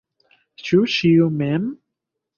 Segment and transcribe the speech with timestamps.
[0.69, 1.71] Ĉu ĉiu mem?